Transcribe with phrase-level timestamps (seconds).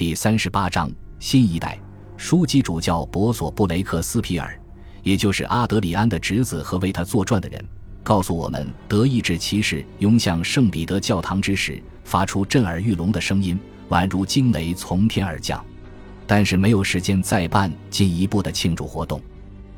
[0.00, 1.78] 第三十八章新一代
[2.16, 4.58] 书记主教博索布雷克斯皮尔，
[5.02, 7.62] 也就是阿德里安的侄子和为他作传的人，
[8.02, 13.60] 告诉我们，德意志骑士涌向圣彼得教堂之时，发出震耳欲聋的声音，
[13.90, 15.62] 宛如惊雷从天而降。
[16.26, 19.20] 但是没有时间再办进一步的庆祝活动。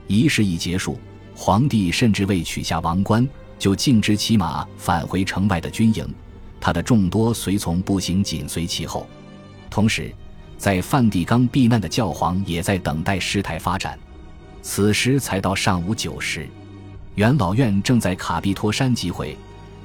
[0.07, 1.01] 仪式一结束，
[1.35, 3.29] 皇帝甚至未取下王冠，
[3.59, 6.09] 就径直骑马返回城外的军营，
[6.61, 9.05] 他的众多随从步行紧随其后。
[9.73, 10.13] 同时，
[10.59, 13.99] 在梵蒂冈避难的教皇也在等待事态发展。
[14.61, 16.47] 此时才到上午九时，
[17.15, 19.35] 元老院正在卡比托山集会，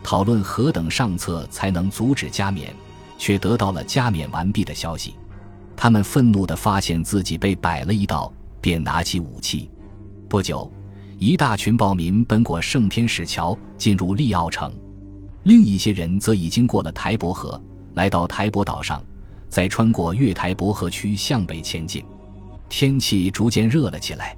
[0.03, 2.75] 讨论何等上策才能阻止加冕，
[3.17, 5.15] 却得到了加冕完毕的消息。
[5.77, 8.29] 他们愤怒地发现自己被摆了一道，
[8.59, 9.71] 便拿起武器。
[10.27, 10.69] 不久，
[11.17, 14.69] 一大群暴民奔过圣天使桥，进入利奥城；
[15.43, 17.59] 另一些人则已经过了台伯河，
[17.93, 19.01] 来到台伯岛上。
[19.49, 22.03] 在穿过月台伯河区向北前进，
[22.69, 24.35] 天气逐渐热了起来。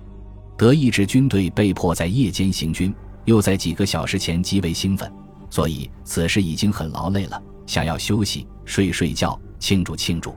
[0.58, 2.94] 德意志军队被迫在夜间行军，
[3.26, 5.12] 又在几个小时前极为兴奋，
[5.50, 10.36] 所以此时已经很劳累了，想要休息、睡睡觉、庆祝庆祝。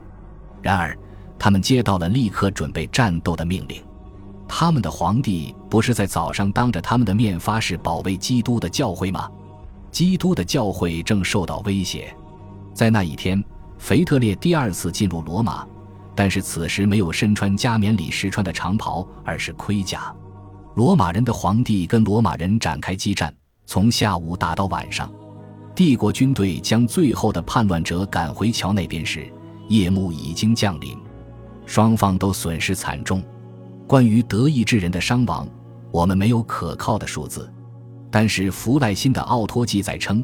[0.61, 0.97] 然而，
[1.37, 3.83] 他们接到了立刻准备战斗的命令。
[4.47, 9.29] 他们的皇帝不是在早上当着他们的面发誓保卫基督的教会吗？
[9.91, 12.15] 基督的教会正受到威胁，
[12.73, 13.43] 在那一天。
[13.83, 15.67] 腓特烈第二次进入罗马，
[16.15, 20.15] 但是此时没有身穿加冕礼时穿的长袍，而是盔甲。
[20.75, 25.11] 罗马人的皇帝跟罗马人展开激战，从下午打到晚上。
[25.75, 29.29] 帝国军队将最后的叛乱者赶回桥那边时，
[29.67, 30.97] 夜幕已经降临，
[31.65, 33.21] 双方都损失惨重。
[33.85, 35.45] 关于德意志人的伤亡，
[35.91, 37.51] 我们没有可靠的数字，
[38.09, 40.23] 但是弗赖辛的奥托记载称。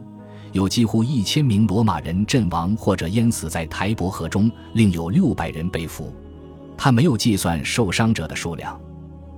[0.52, 6.14] 有几乎一千名罗马人阵亡或者淹死在台伯河中，另有六百人被俘。
[6.78, 8.80] 他没有计算受伤者的数量。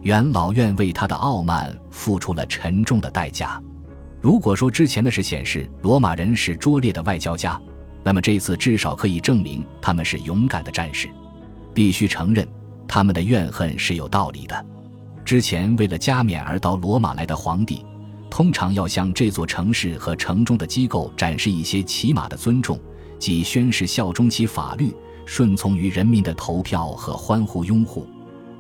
[0.02, 3.62] 元老院为他的傲慢付出了沉重的代价。
[4.20, 7.60] 如果说之前的事显示罗马人是拙劣的外交家，
[8.04, 11.10] 那么这次至少可以证明他们是勇敢的战士。
[11.74, 12.48] 必须承认，
[12.88, 14.66] 他们的怨恨是有道理的。
[15.24, 17.86] 之前为了加冕而到罗马来的皇帝。
[18.32, 22.80] 通常要向这座城市和城中的机构展示一些起码的尊重，
[23.20, 28.08] 即宣誓效忠其法律、顺从于人民的投票和欢呼拥护。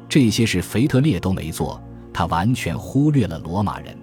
[0.09, 1.81] 这些事腓特烈都没做，
[2.13, 3.97] 他完全忽略了罗马人。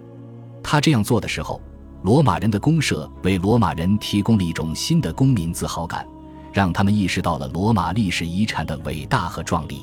[0.63, 1.61] 他这样做的时候，
[2.03, 6.07] 罗马人的公社为罗马人提供了一种新的公民自豪感，
[6.51, 9.83] 让他们意识到了罗马历史遗产的伟大和壮丽。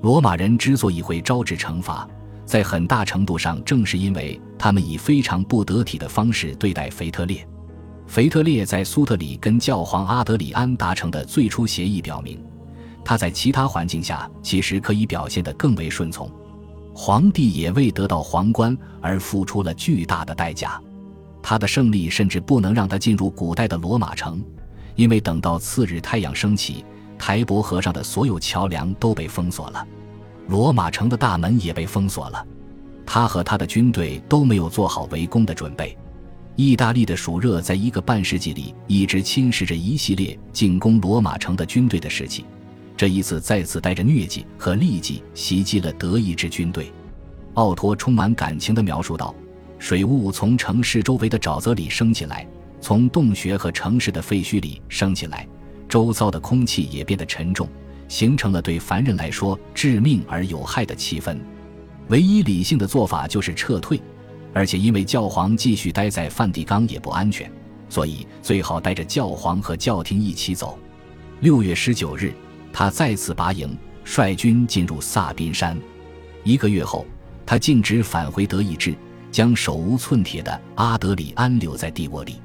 [0.00, 2.08] 罗马人之所以会招致惩罚。
[2.44, 7.44] 在很大程度上，正是因为他们以非常不得体的方式对待腓特烈。
[8.06, 12.40] 腓特烈在苏特里跟教皇阿德里安达成的最初协议表明，
[13.04, 16.30] 他在其他环境下其实可以表现得更为顺从。
[16.94, 20.80] 皇帝也为得到皇冠而付出了巨大的代价。
[21.42, 24.40] 他的胜利甚至不能让他进入古代的罗马城，
[24.94, 26.84] 因为等到次日太阳升起，
[27.18, 29.84] 台伯河上的所有桥梁都被封锁了。
[30.46, 32.46] 罗马城的大门也被封锁了，
[33.04, 35.96] 他和他的军队都没有做好围攻的准备。
[36.56, 42.44] 意大利的暑热在一个半世纪里一直侵蚀着一系列进攻罗马城的军队的士气，
[42.96, 46.92] 这一次再次带着疟疾和痢疾袭击了德意志军队。
[47.54, 49.34] 奥托充满感情地描述道
[49.78, 52.46] ：“水雾从城市周围的沼泽里升起来，
[52.80, 55.46] 从洞穴和城市的废墟里升起来，
[55.88, 57.68] 周遭的空气也变得沉重。”
[58.08, 61.38] 形成了对凡人来说致命而有害的气氛，
[62.12, 63.98] 唯一理性的做法就是撤退，
[64.52, 67.50] 而且因为教皇继续待在梵蒂冈也不安全，
[67.88, 70.78] 所以最好带着教皇和教廷一起走。
[71.40, 72.34] 六月十九日，
[72.70, 73.74] 他再次拔营，
[74.04, 75.74] 率军进入萨宾山。
[76.44, 77.06] 一个月后，
[77.46, 78.94] 他径直返回德意志，
[79.30, 82.42] 将手无寸铁的阿德里安留在帝国里。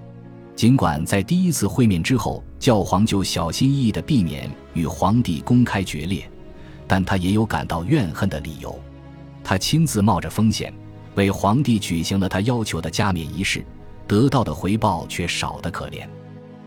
[0.55, 6.23] 尽管在第一次会面之后，教皇就小心翼翼地避免与皇帝公开决裂，
[6.87, 8.73] 但他也有感到怨恨的理由。
[9.49, 10.73] 他亲自冒着风险
[11.15, 13.65] 为皇帝举行了他要求的加冕仪式，
[14.05, 16.05] 得到的回报却少得可怜。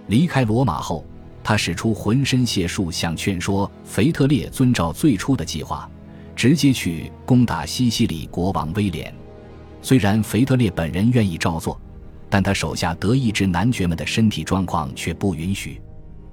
[0.06, 1.04] 离开罗马后，
[1.44, 5.86] 他使出浑身解数想劝说腓特烈遵照最初的计划，
[6.34, 9.14] 直接去攻打西西里国王威廉。
[9.82, 11.78] 虽然腓特烈本人愿意照做。
[12.32, 15.82] 但他手下德意志男爵们的身体状况却不允许。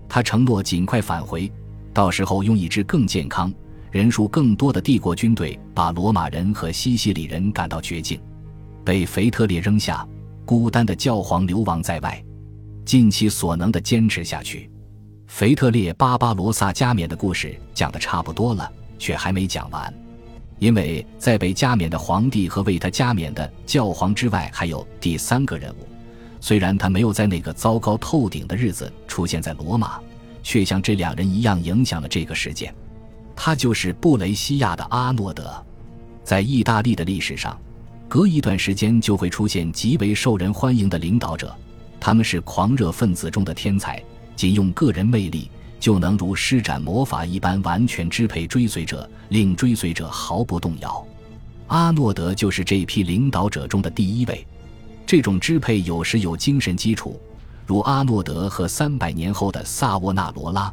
[0.07, 1.51] 他承诺尽快返回，
[1.91, 3.51] 到时候用一支更健康、
[3.91, 8.19] 人数更多的帝国军队把罗马人和西西里人赶到绝境。
[8.83, 10.07] 被腓特烈扔下，
[10.45, 12.23] 孤单的教皇流亡在外，
[12.85, 14.69] 尽其所能的坚持下去。
[15.27, 19.93] 腓特烈巴巴罗萨加冕的故事讲得差不多了，却还没讲完，
[20.57, 25.87] 因为在被加冕的皇帝和为他加冕的教皇之外，还有第三个人物。
[26.39, 29.99] 虽然他没有在那个糟糕透顶的日子出现在罗马，
[30.43, 32.73] 却像这两人一样影响了这个事件。
[33.37, 35.53] 他就是布雷西亚的阿诺德。
[36.23, 37.57] 在意大利的历史上，
[38.09, 41.55] 隔一段时间就会出现极为受人欢迎的领导者，
[41.99, 44.03] 他们是狂热分子中的天才。
[44.35, 45.49] 仅用个人魅力
[45.79, 51.05] 就能如施展魔法一般完全支配追随者，令追随者毫不动摇。
[51.67, 54.45] 阿诺德就是这批领导者中的第一位。
[55.05, 57.19] 这种支配有时有精神基础，
[57.65, 60.71] 如阿诺德和三百年后的萨沃纳罗拉；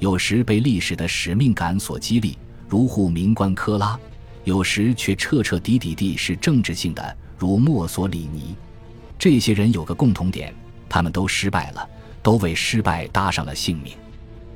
[0.00, 2.36] 有时被历史的使命感所激励，
[2.68, 3.96] 如护民官科拉；
[4.42, 8.56] 有时却彻彻底底地是政治性的，如墨索里尼。
[9.16, 10.52] 这些人有个共同点，
[10.88, 11.88] 他们都失败了。
[12.22, 13.94] 都为失败搭上了性命，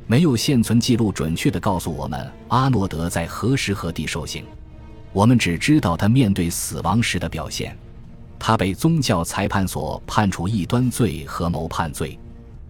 [0.06, 4.44] 没有现存记录准确地告诉我们阿诺德在何时何地受刑，
[5.14, 7.74] 我们只知道他面对死亡时的表现。
[8.38, 12.18] 他被宗教裁判所判处异端罪和谋叛罪，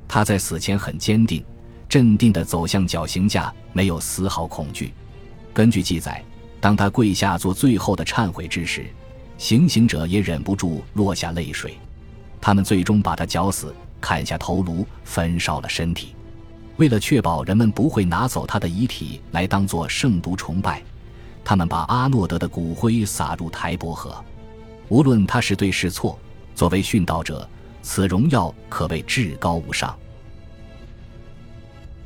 [0.07, 1.45] 他在死前很坚定、
[1.95, 4.93] 镇定地走向绞刑架，没有丝毫恐惧。
[5.53, 6.21] 根据记载，
[6.61, 8.87] 当他跪下做最后的忏悔之时，
[9.39, 11.79] 行刑者也忍不住落下泪水。
[12.41, 13.73] 他们最终把他绞死。
[14.01, 16.17] 砍下头颅，焚烧了身体。
[16.79, 20.83] 为了确保人们不会拿走他的遗体来当作圣毒崇拜，
[21.45, 24.13] 他们把阿诺德的骨灰撒入台伯河。
[24.89, 26.19] 无论他是对是错，
[26.57, 27.49] 作为殉道者，
[27.83, 29.97] 此荣耀可谓至高无上。